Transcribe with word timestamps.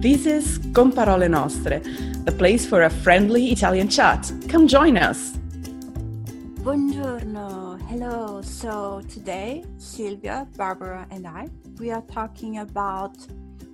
This 0.00 0.24
is 0.24 0.58
Con 0.72 0.92
Parole 0.92 1.28
Nostre, 1.28 1.80
the 2.24 2.32
place 2.32 2.64
for 2.64 2.84
a 2.84 2.88
friendly 2.88 3.52
Italian 3.52 3.86
chat. 3.86 4.32
Come 4.48 4.66
join 4.66 4.96
us. 4.96 5.36
Buongiorno. 6.62 7.78
Hello. 7.86 8.40
So 8.40 9.02
today, 9.10 9.62
Silvia, 9.76 10.48
Barbara, 10.56 11.06
and 11.10 11.26
I, 11.26 11.48
we 11.78 11.90
are 11.90 12.00
talking 12.00 12.60
about 12.60 13.14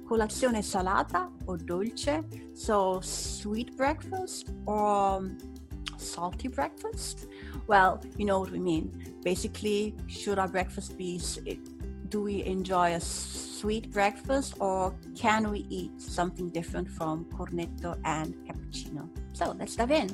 colazione 0.08 0.64
salata 0.64 1.30
or 1.46 1.58
dolce. 1.58 2.24
So 2.54 2.98
sweet 3.02 3.76
breakfast 3.76 4.50
or 4.66 5.18
um, 5.18 5.38
salty 5.96 6.48
breakfast. 6.48 7.28
Well, 7.68 8.02
you 8.16 8.24
know 8.24 8.40
what 8.40 8.50
we 8.50 8.58
mean. 8.58 8.90
Basically, 9.22 9.94
should 10.08 10.40
our 10.40 10.48
breakfast 10.48 10.98
be 10.98 11.20
do 12.08 12.22
we 12.22 12.42
enjoy 12.42 12.94
a 12.94 13.00
sweet 13.56 13.88
breakfast 13.88 14.54
or 14.58 14.92
can 15.14 15.46
we 15.46 15.64
eat 15.68 15.98
something 15.98 16.50
different 16.50 16.88
from 16.88 17.26
cornetto 17.34 17.96
and 18.02 18.34
cappuccino? 18.44 19.08
So 19.32 19.54
let's 19.56 19.76
dive 19.76 19.96
in. 19.96 20.08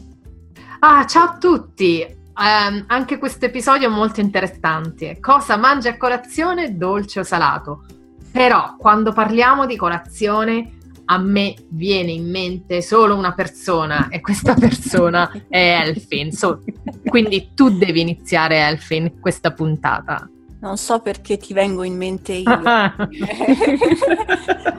Ah, 0.80 1.04
ciao 1.06 1.24
a 1.24 1.38
tutti! 1.38 2.20
Um, 2.34 2.84
anche 2.86 3.18
questo 3.18 3.46
episodio 3.46 3.88
è 3.88 3.90
molto 3.90 4.20
interessante. 4.20 5.18
Cosa 5.20 5.56
mangi 5.56 5.88
a 5.88 5.96
colazione, 5.96 6.76
dolce 6.76 7.20
o 7.20 7.22
salato? 7.24 7.84
Però 8.30 8.76
quando 8.78 9.12
parliamo 9.12 9.66
di 9.66 9.76
colazione 9.76 10.78
a 11.06 11.18
me 11.18 11.54
viene 11.68 12.12
in 12.12 12.30
mente 12.30 12.80
solo 12.80 13.16
una 13.16 13.34
persona 13.34 14.08
e 14.08 14.20
questa 14.20 14.54
persona 14.54 15.30
è 15.48 15.80
Elfin. 15.84 16.32
So, 16.32 16.62
quindi 17.04 17.50
tu 17.54 17.76
devi 17.76 18.00
iniziare 18.00 18.60
Elfin 18.60 19.20
questa 19.20 19.52
puntata. 19.52 20.28
Non 20.62 20.76
so 20.76 21.00
perché 21.00 21.38
ti 21.38 21.52
vengo 21.52 21.82
in 21.82 21.96
mente 21.96 22.34
io. 22.34 22.44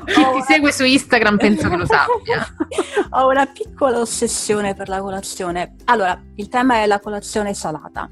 Chi 0.06 0.23
ti 0.34 0.42
segue 0.48 0.72
su 0.72 0.86
Instagram 0.86 1.36
penso 1.36 1.67
che 1.67 1.75
lo 1.75 1.86
sappia. 1.86 2.48
Ho 3.12 3.28
una 3.28 3.45
piccola 3.48 4.00
ossessione 4.00 4.75
per 4.75 4.88
la 4.88 5.02
colazione. 5.02 5.75
Allora, 5.86 6.17
il 6.36 6.48
tema 6.48 6.75
è 6.75 6.86
la 6.86 7.02
colazione 7.02 7.53
salata. 7.53 8.08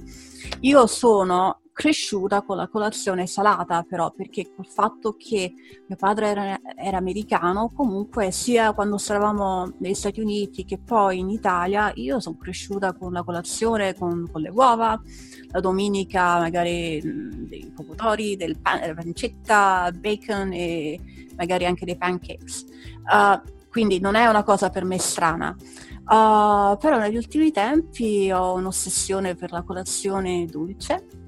Io 0.59 0.85
sono 0.85 1.60
cresciuta 1.81 2.43
con 2.43 2.57
la 2.57 2.67
colazione 2.67 3.25
salata, 3.25 3.81
però 3.81 4.11
perché 4.11 4.53
col 4.55 4.67
fatto 4.67 5.15
che 5.17 5.51
mio 5.87 5.97
padre 5.97 6.27
era, 6.27 6.59
era, 6.75 6.97
americano, 6.97 7.71
comunque 7.73 8.29
sia 8.29 8.71
quando 8.73 8.99
stavamo 8.99 9.77
negli 9.79 9.95
Stati 9.95 10.21
Uniti 10.21 10.63
che 10.63 10.77
poi 10.77 11.17
in 11.17 11.31
Italia, 11.31 11.91
io 11.95 12.19
sono 12.19 12.37
cresciuta 12.37 12.93
con 12.93 13.13
la 13.13 13.23
colazione, 13.23 13.95
con, 13.95 14.29
con 14.31 14.41
le 14.41 14.49
uova, 14.49 15.01
la 15.49 15.59
domenica 15.59 16.37
magari 16.37 17.01
dei 17.47 17.71
pomodori, 17.73 18.35
del 18.35 18.59
pan, 18.59 18.81
della 18.81 18.93
pancetta, 18.93 19.91
bacon 19.91 20.53
e 20.53 20.99
magari 21.35 21.65
anche 21.65 21.85
dei 21.85 21.97
pancakes. 21.97 22.63
Uh, 23.11 23.41
quindi 23.71 23.99
non 23.99 24.13
è 24.13 24.27
una 24.27 24.43
cosa 24.43 24.69
per 24.69 24.85
me 24.85 24.99
strana. 24.99 25.55
Uh, 26.03 26.77
però 26.77 26.99
negli 26.99 27.15
ultimi 27.15 27.51
tempi 27.51 28.29
ho 28.31 28.53
un'ossessione 28.53 29.33
per 29.33 29.51
la 29.51 29.63
colazione 29.63 30.45
dolce 30.45 31.20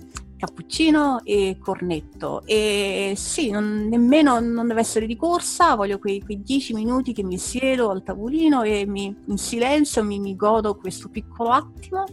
cappuccino 0.43 1.21
e 1.23 1.57
cornetto. 1.57 2.41
E 2.45 3.13
sì, 3.15 3.49
non, 3.49 3.87
nemmeno 3.87 4.41
non 4.41 4.67
deve 4.67 4.81
essere 4.81 5.05
di 5.05 5.15
corsa, 5.15 5.75
voglio 5.75 5.99
quei, 5.99 6.21
quei 6.21 6.41
dieci 6.43 6.73
minuti 6.73 7.13
che 7.13 7.23
mi 7.23 7.37
siedo 7.37 7.89
al 7.89 8.03
tavolino 8.03 8.61
e 8.63 8.85
mi, 8.85 9.15
in 9.27 9.37
silenzio 9.37 10.03
mi, 10.03 10.19
mi, 10.19 10.35
godo 10.35 10.75
questo 10.75 11.07
piccolo 11.07 11.49
attimo 11.51 12.03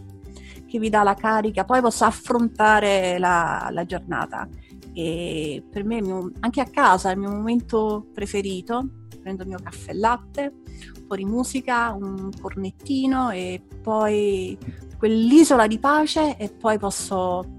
che 0.65 0.79
vi 0.79 0.89
dà 0.89 1.03
la 1.03 1.15
carica, 1.15 1.65
poi 1.65 1.81
posso 1.81 2.05
affrontare 2.05 3.19
la, 3.19 3.69
la 3.73 3.85
giornata. 3.85 4.49
E 4.93 5.65
per 5.69 5.85
me 5.85 6.01
mio, 6.01 6.31
anche 6.39 6.61
a 6.61 6.67
casa 6.67 7.11
è 7.11 7.15
il 7.15 7.19
mio 7.19 7.31
momento 7.31 8.07
preferito, 8.15 8.89
prendo 9.21 9.43
il 9.43 9.49
mio 9.49 9.59
caffè 9.61 9.91
e 9.91 9.95
latte, 9.95 10.53
un 11.01 11.07
po' 11.09 11.17
di 11.17 11.25
musica, 11.25 11.93
un 11.99 12.31
cornettino 12.41 13.31
e 13.31 13.61
poi 13.83 14.57
quell'isola 14.97 15.67
di 15.67 15.81
pace 15.81 16.37
e 16.37 16.49
poi 16.51 16.79
posso 16.79 17.59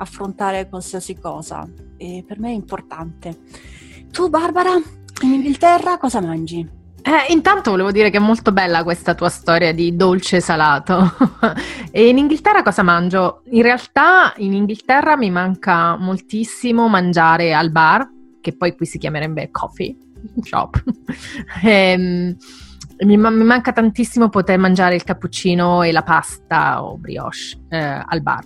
affrontare 0.00 0.68
qualsiasi 0.68 1.18
cosa 1.18 1.68
e 1.96 2.24
per 2.26 2.38
me 2.40 2.48
è 2.48 2.54
importante. 2.54 3.38
Tu 4.10 4.28
Barbara, 4.28 4.74
in 5.22 5.32
Inghilterra 5.32 5.98
cosa 5.98 6.20
mangi? 6.20 6.78
Eh, 7.02 7.32
intanto 7.32 7.70
volevo 7.70 7.90
dire 7.92 8.10
che 8.10 8.18
è 8.18 8.20
molto 8.20 8.52
bella 8.52 8.82
questa 8.82 9.14
tua 9.14 9.28
storia 9.28 9.72
di 9.72 9.94
dolce 9.96 10.40
salato. 10.40 11.14
e 11.90 12.08
in 12.08 12.18
Inghilterra 12.18 12.62
cosa 12.62 12.82
mangio? 12.82 13.42
In 13.50 13.62
realtà 13.62 14.32
in 14.36 14.52
Inghilterra 14.52 15.16
mi 15.16 15.30
manca 15.30 15.96
moltissimo 15.96 16.88
mangiare 16.88 17.54
al 17.54 17.70
bar, 17.70 18.08
che 18.40 18.56
poi 18.56 18.74
qui 18.74 18.86
si 18.86 18.98
chiamerebbe 18.98 19.50
coffee 19.50 19.96
shop. 20.42 20.82
e, 21.62 21.70
ehm, 21.92 22.36
mi, 23.06 23.16
mi, 23.16 23.44
manca 23.44 23.72
tantissimo 23.72 24.28
poter 24.28 24.58
mangiare 24.58 24.94
il 24.94 25.04
cappuccino 25.04 25.82
e 25.82 25.92
la 25.92 26.02
pasta 26.02 26.84
o 26.84 26.98
brioche 26.98 27.58
eh, 27.70 28.02
al 28.06 28.20
bar 28.20 28.44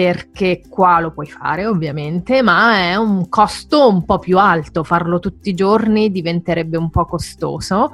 perché 0.00 0.62
qua 0.66 0.98
lo 0.98 1.10
puoi 1.10 1.26
fare 1.26 1.66
ovviamente, 1.66 2.40
ma 2.40 2.76
è 2.76 2.96
un 2.96 3.28
costo 3.28 3.86
un 3.86 4.06
po' 4.06 4.18
più 4.18 4.38
alto, 4.38 4.82
farlo 4.82 5.18
tutti 5.18 5.50
i 5.50 5.54
giorni 5.54 6.10
diventerebbe 6.10 6.78
un 6.78 6.88
po' 6.88 7.04
costoso. 7.04 7.90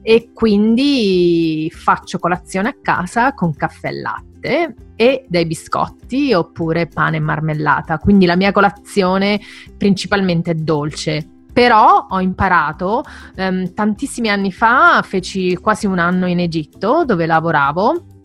E 0.00 0.30
quindi 0.32 1.68
faccio 1.74 2.20
colazione 2.20 2.68
a 2.68 2.76
casa 2.80 3.34
con 3.34 3.56
caffè 3.56 3.88
e 3.88 4.00
latte 4.00 4.74
e 4.94 5.24
dei 5.26 5.46
biscotti 5.46 6.32
oppure 6.32 6.86
pane 6.86 7.16
e 7.16 7.20
marmellata, 7.20 7.98
quindi 7.98 8.24
la 8.24 8.36
mia 8.36 8.52
colazione 8.52 9.40
principalmente 9.76 10.52
è 10.52 10.54
dolce. 10.54 11.26
Però 11.52 12.06
ho 12.08 12.20
imparato, 12.20 13.02
um, 13.34 13.74
tantissimi 13.74 14.30
anni 14.30 14.52
fa, 14.52 15.02
feci 15.02 15.56
quasi 15.56 15.86
un 15.86 15.98
anno 15.98 16.28
in 16.28 16.38
Egitto 16.38 17.04
dove 17.04 17.26
lavoravo 17.26 18.17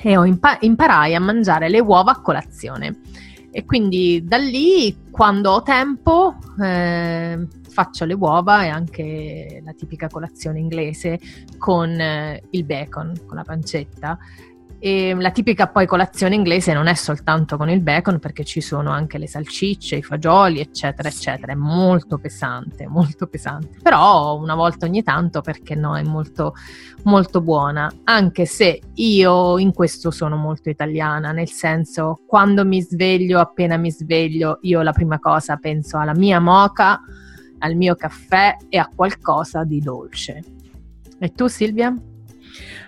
e 0.00 0.12
impa- 0.12 0.58
imparai 0.60 1.14
a 1.14 1.20
mangiare 1.20 1.68
le 1.68 1.80
uova 1.80 2.12
a 2.12 2.20
colazione. 2.20 3.00
E 3.50 3.64
quindi 3.66 4.24
da 4.24 4.38
lì, 4.38 4.96
quando 5.10 5.50
ho 5.50 5.62
tempo, 5.62 6.36
eh, 6.62 7.46
faccio 7.68 8.04
le 8.06 8.14
uova 8.14 8.64
e 8.64 8.68
anche 8.68 9.60
la 9.62 9.72
tipica 9.72 10.08
colazione 10.08 10.58
inglese 10.58 11.18
con 11.58 11.90
eh, 11.90 12.42
il 12.50 12.64
bacon, 12.64 13.12
con 13.26 13.36
la 13.36 13.44
pancetta. 13.44 14.18
E 14.84 15.14
la 15.16 15.30
tipica 15.30 15.68
poi 15.68 15.86
colazione 15.86 16.34
inglese 16.34 16.72
non 16.72 16.88
è 16.88 16.94
soltanto 16.94 17.56
con 17.56 17.70
il 17.70 17.80
bacon 17.80 18.18
perché 18.18 18.42
ci 18.42 18.60
sono 18.60 18.90
anche 18.90 19.16
le 19.16 19.28
salsicce, 19.28 19.94
i 19.94 20.02
fagioli, 20.02 20.58
eccetera, 20.58 21.08
eccetera. 21.08 21.52
È 21.52 21.54
molto 21.54 22.18
pesante, 22.18 22.88
molto 22.88 23.28
pesante. 23.28 23.78
Però 23.80 24.36
una 24.36 24.56
volta 24.56 24.86
ogni 24.86 25.04
tanto, 25.04 25.40
perché 25.40 25.76
no, 25.76 25.96
è 25.96 26.02
molto, 26.02 26.54
molto 27.04 27.40
buona. 27.40 27.88
Anche 28.02 28.44
se 28.44 28.80
io 28.94 29.56
in 29.58 29.72
questo 29.72 30.10
sono 30.10 30.34
molto 30.34 30.68
italiana, 30.68 31.30
nel 31.30 31.48
senso 31.48 32.18
quando 32.26 32.64
mi 32.64 32.82
sveglio, 32.82 33.38
appena 33.38 33.76
mi 33.76 33.92
sveglio, 33.92 34.58
io 34.62 34.82
la 34.82 34.92
prima 34.92 35.20
cosa 35.20 35.58
penso 35.58 35.96
alla 35.96 36.14
mia 36.16 36.40
moca, 36.40 37.00
al 37.58 37.76
mio 37.76 37.94
caffè 37.94 38.56
e 38.68 38.78
a 38.78 38.90
qualcosa 38.92 39.62
di 39.62 39.78
dolce. 39.78 40.42
E 41.20 41.28
tu 41.30 41.46
Silvia? 41.46 41.94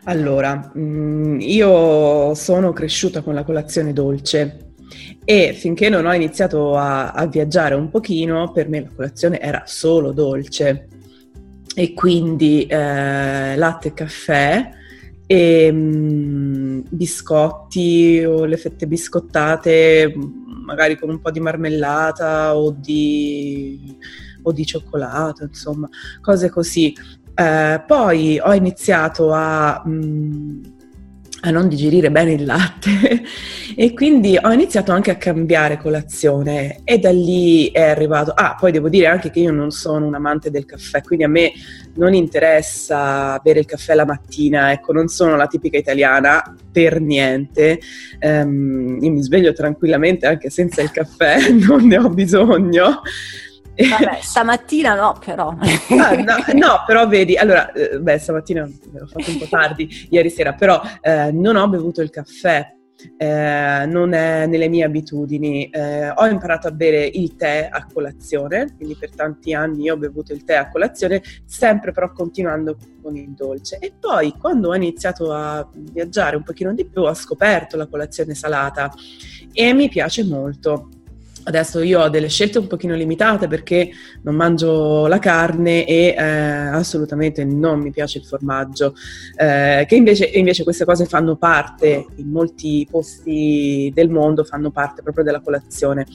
Allora, 0.05 0.73
mm, 0.77 1.41
io 1.41 2.35
sono 2.35 2.73
cresciuta 2.73 3.23
con 3.23 3.35
la 3.35 3.45
colazione 3.45 3.93
dolce 3.93 4.73
e 5.25 5.55
finché 5.55 5.89
non 5.89 6.07
ho 6.07 6.13
iniziato 6.13 6.77
a, 6.77 7.13
a 7.13 7.27
viaggiare 7.27 7.75
un 7.75 7.89
pochino, 7.89 8.53
per 8.53 8.69
me 8.69 8.83
la 8.83 8.91
colazione 8.95 9.41
era 9.41 9.63
solo 9.67 10.13
dolce 10.13 10.89
e 11.75 11.93
quindi 11.95 12.67
eh, 12.67 13.57
latte 13.57 13.89
e 13.89 13.95
caffè 13.95 14.71
e 15.27 15.73
mm, 15.73 16.81
biscotti 16.91 18.23
o 18.25 18.45
le 18.45 18.57
fette 18.57 18.87
biscottate 18.87 20.15
magari 20.65 20.99
con 20.99 21.11
un 21.11 21.21
po' 21.21 21.31
di 21.31 21.41
marmellata 21.41 22.57
o 22.57 22.71
di, 22.71 23.97
o 24.43 24.53
di 24.53 24.65
cioccolato, 24.65 25.45
insomma, 25.45 25.89
cose 26.21 26.51
così. 26.51 26.95
Eh, 27.37 27.83
poi 27.85 28.39
ho 28.41 28.55
iniziato 28.55 29.33
a, 29.33 29.83
mh, 29.85 29.91
mm, 29.91 30.63
a, 31.43 31.51
non 31.51 31.67
digerire 31.69 32.09
bene 32.13 32.35
il 32.35 32.45
latte 32.45 33.23
e 33.75 33.93
quindi 33.93 34.39
ho 34.41 34.53
iniziato 34.53 34.93
anche 34.93 35.11
a 35.11 35.17
cambiare 35.17 35.77
colazione 35.77 36.83
e 36.85 36.99
da 36.99 37.11
lì 37.11 37.71
è 37.73 37.83
arrivato... 37.83 38.31
Ah, 38.31 38.57
poi 38.59 38.71
devo 38.71 38.89
dire 38.89 39.07
anche 39.07 39.31
che 39.31 39.41
io 39.41 39.51
non 39.51 39.73
sono 39.73 40.07
un 40.07 40.15
amante 40.15 40.51
del 40.53 40.65
caffè, 40.65 41.03
quindi 41.03 41.25
a 41.25 41.29
me 41.29 41.51
non 41.97 42.15
interessa 42.15 43.41
bere 43.43 43.59
il 43.59 43.67
caffè 43.67 43.95
la 43.95 44.07
mattina, 44.07 44.71
ecco, 44.71 44.93
non 44.93 45.09
sono 45.09 45.35
la 45.35 45.49
tipica 45.49 45.77
italiana 45.77 46.55
per 46.71 47.01
niente. 47.01 47.81
Um, 48.21 48.99
io 49.01 49.11
mi 49.11 49.23
sveglio 49.23 49.53
tranquillamente 49.53 50.27
anche 50.27 50.51
senza 50.51 50.83
il 50.83 50.93
caffè, 50.93 51.51
non 51.51 51.85
ne 51.85 51.99
ho 51.99 52.09
bisogno. 52.11 53.03
Vabbè, 53.77 54.19
stamattina 54.23 54.95
no, 54.95 55.19
però. 55.25 55.49
Ah, 55.49 56.15
no, 56.15 56.37
no, 56.53 56.83
però 56.87 57.07
vedi, 57.07 57.37
allora, 57.37 57.73
eh, 57.73 57.99
beh, 57.99 58.19
stamattina 58.19 58.63
l'ho 58.63 59.07
fatto 59.07 59.31
un 59.31 59.39
po' 59.39 59.47
tardi, 59.49 60.09
ieri 60.11 60.31
sera, 60.31 60.53
però 60.53 60.81
eh, 61.01 61.31
non 61.33 61.57
ho 61.57 61.69
bevuto 61.69 62.01
il 62.03 62.11
caffè 62.11 62.75
eh, 63.17 63.85
non 63.87 64.13
è 64.13 64.47
nelle 64.47 64.69
mie 64.69 64.85
abitudini. 64.85 65.69
Eh, 65.69 66.11
ho 66.11 66.27
imparato 66.27 66.69
a 66.69 66.71
bere 66.71 67.05
il 67.05 67.37
tè 67.37 67.69
a 67.71 67.87
colazione, 67.93 68.75
quindi 68.77 68.97
per 68.97 69.11
tanti 69.15 69.53
anni 69.53 69.91
ho 69.91 69.97
bevuto 69.97 70.33
il 70.33 70.45
tè 70.45 70.55
a 70.55 70.69
colazione, 70.69 71.23
sempre 71.45 71.93
però 71.93 72.13
continuando 72.13 72.77
con 73.03 73.17
il 73.17 73.33
dolce. 73.35 73.79
E 73.79 73.93
poi 73.99 74.33
quando 74.33 74.71
ho 74.71 74.75
iniziato 74.75 75.33
a 75.33 75.69
viaggiare 75.73 76.37
un 76.37 76.43
pochino 76.43 76.73
di 76.73 76.87
più 76.87 77.03
ho 77.03 77.15
scoperto 77.15 77.77
la 77.77 77.87
colazione 77.87 78.35
salata 78.35 78.93
e 79.53 79.73
mi 79.73 79.89
piace 79.89 80.25
molto. 80.25 80.89
Adesso 81.47 81.81
io 81.83 82.01
ho 82.01 82.09
delle 82.09 82.29
scelte 82.29 82.59
un 82.59 82.67
pochino 82.67 82.95
limitate 82.95 83.49
perché 83.49 83.91
non 84.23 84.35
mangio 84.35 85.07
la 85.07 85.19
carne 85.19 85.85
e 85.87 86.15
eh, 86.17 86.23
assolutamente 86.23 87.45
non 87.45 87.81
mi 87.81 87.91
piace 87.91 88.19
il 88.19 88.25
formaggio, 88.25 88.95
eh, 89.37 89.85
che 89.87 89.95
invece, 89.95 90.25
invece, 90.25 90.65
queste 90.65 90.87
cose 90.87 91.05
fanno 91.05 91.37
parte, 91.37 92.07
in 92.17 92.31
molti 92.31 92.87
posti 92.91 93.91
del 93.95 94.09
mondo 94.09 94.45
fanno 94.45 94.71
parte 94.71 95.03
proprio 95.03 95.25
della 95.25 95.41
colazione. 95.41 96.07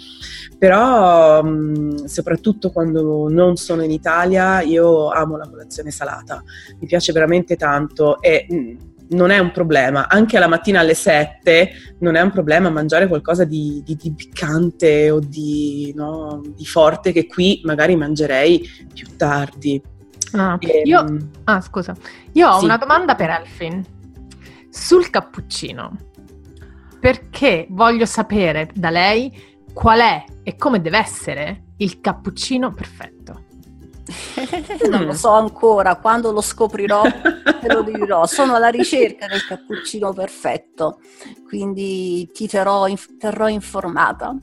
Però 0.57 1.43
mh, 1.43 2.05
soprattutto 2.05 2.71
quando 2.71 3.29
non 3.29 3.55
sono 3.55 3.83
in 3.83 3.91
Italia 3.91 4.61
io 4.61 5.09
amo 5.09 5.37
la 5.37 5.47
colazione 5.47 5.91
salata, 5.91 6.43
mi 6.79 6.87
piace 6.87 7.11
veramente 7.11 7.55
tanto 7.55 8.21
e... 8.21 8.45
Mh, 8.49 8.87
non 9.09 9.31
è 9.31 9.39
un 9.39 9.51
problema, 9.51 10.07
anche 10.07 10.37
alla 10.37 10.47
mattina 10.47 10.81
alle 10.81 10.93
7 10.93 11.95
non 11.99 12.15
è 12.15 12.21
un 12.21 12.31
problema 12.31 12.69
mangiare 12.69 13.07
qualcosa 13.07 13.43
di, 13.43 13.81
di, 13.83 13.95
di 13.95 14.13
piccante 14.13 15.09
o 15.09 15.19
di, 15.19 15.93
no, 15.95 16.41
di, 16.55 16.65
forte 16.65 17.11
che 17.11 17.25
qui 17.25 17.61
magari 17.63 17.95
mangerei 17.95 18.67
più 18.93 19.15
tardi. 19.15 19.81
Ah, 20.33 20.57
e, 20.59 20.79
ehm, 20.79 20.85
io, 20.85 21.17
ah 21.45 21.61
scusa, 21.61 21.95
io 22.33 22.49
ho 22.49 22.59
sì. 22.59 22.65
una 22.65 22.77
domanda 22.77 23.15
per 23.15 23.29
Elfin 23.29 23.83
sul 24.69 25.09
cappuccino, 25.09 25.95
perché 26.99 27.65
voglio 27.69 28.05
sapere 28.05 28.69
da 28.73 28.89
lei 28.89 29.47
qual 29.73 29.99
è 29.99 30.23
e 30.43 30.55
come 30.55 30.81
deve 30.81 30.99
essere 30.99 31.63
il 31.77 31.99
cappuccino 31.99 32.71
perfetto. 32.73 33.45
Non 34.89 35.05
lo 35.05 35.13
so 35.13 35.31
ancora, 35.31 35.95
quando 35.95 36.31
lo 36.31 36.41
scoprirò 36.41 37.01
te 37.59 37.73
lo 37.73 37.83
dirò. 37.83 38.25
Sono 38.25 38.55
alla 38.55 38.69
ricerca 38.69 39.27
del 39.27 39.45
cappuccino 39.45 40.13
perfetto, 40.13 40.99
quindi 41.47 42.29
ti 42.33 42.47
terrò, 42.47 42.85
terrò 43.17 43.47
informata. 43.47 44.35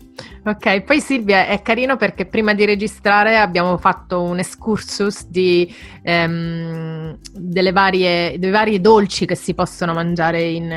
Ok, 0.44 0.82
poi 0.82 1.00
Silvia 1.00 1.46
è 1.46 1.60
carino 1.62 1.96
perché 1.96 2.26
prima 2.26 2.54
di 2.54 2.64
registrare 2.64 3.38
abbiamo 3.38 3.76
fatto 3.78 4.22
un 4.22 4.38
excursus 4.38 5.26
di, 5.26 5.72
ehm, 6.02 7.18
delle 7.32 7.72
varie, 7.72 8.38
dei 8.38 8.50
vari 8.50 8.80
dolci 8.80 9.26
che 9.26 9.34
si 9.34 9.54
possono 9.54 9.92
mangiare 9.92 10.42
in, 10.42 10.70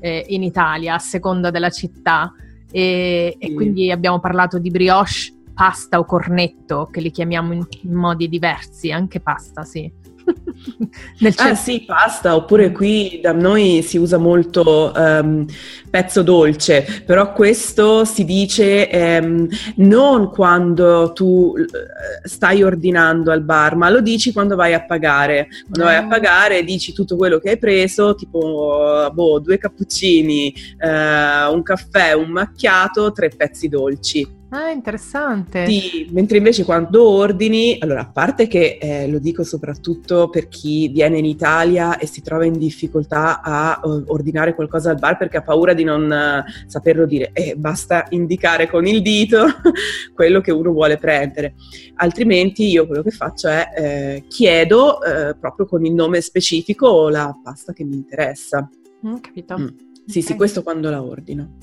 eh, 0.00 0.24
in 0.28 0.42
Italia 0.42 0.94
a 0.94 0.98
seconda 0.98 1.50
della 1.50 1.70
città. 1.70 2.32
E, 2.70 3.36
sì. 3.40 3.46
e, 3.46 3.54
quindi 3.54 3.90
abbiamo 3.90 4.20
parlato 4.20 4.58
di 4.58 4.70
brioche, 4.70 5.32
pasta 5.58 5.98
o 5.98 6.04
cornetto, 6.04 6.88
che 6.88 7.00
li 7.00 7.10
chiamiamo 7.10 7.52
in, 7.52 7.66
in 7.82 7.92
modi 7.92 8.28
diversi, 8.28 8.92
anche 8.92 9.18
pasta, 9.18 9.64
sì. 9.64 9.90
Nel 11.18 11.34
ah 11.34 11.56
sì, 11.56 11.82
pasta, 11.84 12.36
oppure 12.36 12.70
qui 12.70 13.18
da 13.20 13.32
noi 13.32 13.82
si 13.82 13.98
usa 13.98 14.18
molto 14.18 14.92
um, 14.94 15.44
pezzo 15.90 16.22
dolce, 16.22 17.02
però 17.04 17.32
questo 17.32 18.04
si 18.04 18.24
dice 18.24 18.88
um, 19.20 19.48
non 19.76 20.30
quando 20.30 21.12
tu 21.12 21.54
eh, 21.56 22.28
stai 22.28 22.62
ordinando 22.62 23.32
al 23.32 23.42
bar, 23.42 23.74
ma 23.74 23.90
lo 23.90 24.00
dici 24.00 24.32
quando 24.32 24.54
vai 24.54 24.74
a 24.74 24.84
pagare. 24.84 25.48
Quando 25.68 25.90
vai 25.90 25.96
a 25.96 26.04
ah. 26.04 26.08
pagare 26.08 26.62
dici 26.62 26.92
tutto 26.92 27.16
quello 27.16 27.40
che 27.40 27.50
hai 27.50 27.58
preso, 27.58 28.14
tipo 28.14 29.10
boh, 29.12 29.40
due 29.40 29.58
cappuccini, 29.58 30.54
uh, 30.82 31.52
un 31.52 31.62
caffè, 31.64 32.12
un 32.12 32.30
macchiato, 32.30 33.10
tre 33.10 33.30
pezzi 33.30 33.66
dolci. 33.66 34.37
Ah, 34.50 34.70
interessante. 34.70 35.66
Sì, 35.66 36.08
mentre 36.10 36.38
invece 36.38 36.64
quando 36.64 37.06
ordini, 37.06 37.76
allora 37.80 38.00
a 38.00 38.10
parte 38.10 38.46
che 38.46 38.78
eh, 38.80 39.06
lo 39.06 39.18
dico 39.18 39.44
soprattutto 39.44 40.30
per 40.30 40.48
chi 40.48 40.88
viene 40.88 41.18
in 41.18 41.26
Italia 41.26 41.98
e 41.98 42.06
si 42.06 42.22
trova 42.22 42.46
in 42.46 42.56
difficoltà 42.56 43.42
a 43.42 43.78
uh, 43.82 44.04
ordinare 44.06 44.54
qualcosa 44.54 44.90
al 44.90 44.98
bar 44.98 45.18
perché 45.18 45.36
ha 45.36 45.42
paura 45.42 45.74
di 45.74 45.84
non 45.84 46.04
uh, 46.04 46.50
saperlo 46.66 47.04
dire, 47.04 47.30
e 47.34 47.50
eh, 47.50 47.56
basta 47.56 48.06
indicare 48.08 48.70
con 48.70 48.86
il 48.86 49.02
dito 49.02 49.44
quello 50.14 50.40
che 50.40 50.50
uno 50.50 50.72
vuole 50.72 50.96
prendere. 50.96 51.54
Altrimenti 51.96 52.70
io 52.70 52.86
quello 52.86 53.02
che 53.02 53.10
faccio 53.10 53.48
è 53.48 53.66
eh, 53.76 54.24
chiedo 54.28 55.02
eh, 55.02 55.36
proprio 55.38 55.66
con 55.66 55.84
il 55.84 55.92
nome 55.92 56.22
specifico 56.22 57.10
la 57.10 57.38
pasta 57.42 57.74
che 57.74 57.84
mi 57.84 57.96
interessa. 57.96 58.66
Mm, 59.06 59.16
capito. 59.16 59.58
Mm. 59.58 59.66
Sì, 60.06 60.20
okay. 60.20 60.22
sì, 60.22 60.34
questo 60.36 60.62
quando 60.62 60.88
la 60.88 61.02
ordino. 61.02 61.56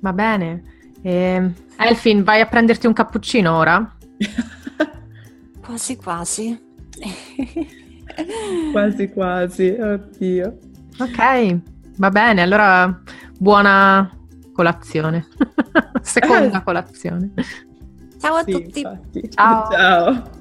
Va 0.00 0.12
bene. 0.12 0.76
Eh, 1.02 1.52
Elfin, 1.76 2.24
vai 2.24 2.40
a 2.40 2.46
prenderti 2.46 2.86
un 2.86 2.92
cappuccino 2.92 3.56
ora? 3.56 3.96
quasi 5.64 5.96
quasi. 5.96 6.60
quasi 8.72 9.08
quasi, 9.08 9.76
oddio. 9.78 10.58
Ok, 10.98 11.58
va 11.96 12.10
bene, 12.10 12.42
allora 12.42 13.00
buona 13.38 14.10
colazione. 14.52 15.26
Seconda 16.02 16.62
colazione. 16.62 17.32
Ciao 18.20 18.34
a 18.34 18.42
sì, 18.42 18.50
tutti. 18.50 18.82
Ciao. 19.30 19.70
Ciao. 19.70 20.36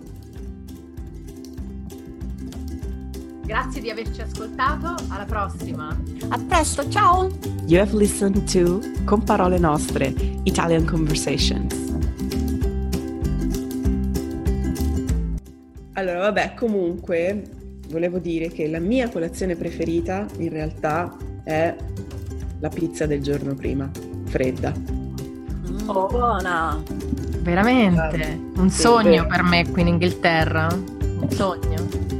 Grazie 3.47 3.79
di 3.79 3.89
averci 3.89 4.19
ascoltato, 4.19 4.94
alla 5.07 5.23
prossima. 5.23 5.97
A 6.27 6.38
presto, 6.38 6.89
ciao. 6.89 7.29
You 7.65 7.81
have 7.81 7.95
listened 7.95 8.44
to 8.51 8.81
Con 9.05 9.23
parole 9.23 9.57
nostre, 9.57 10.13
Italian 10.44 10.83
Conversations. 10.83 11.73
Allora, 15.94 16.19
vabbè, 16.19 16.55
comunque 16.55 17.41
volevo 17.88 18.19
dire 18.19 18.49
che 18.49 18.67
la 18.67 18.79
mia 18.79 19.09
colazione 19.09 19.55
preferita 19.55 20.25
in 20.39 20.49
realtà 20.49 21.15
è 21.45 21.73
la 22.59 22.69
pizza 22.69 23.05
del 23.05 23.23
giorno 23.23 23.55
prima, 23.55 23.89
fredda. 24.25 24.73
Oh, 25.85 26.07
buona! 26.07 26.83
Veramente, 27.39 28.41
un 28.57 28.69
sogno 28.69 29.25
per 29.25 29.41
me 29.44 29.71
qui 29.71 29.83
in 29.83 29.88
Inghilterra, 29.88 30.67
un 30.67 31.29
sogno. 31.29 32.16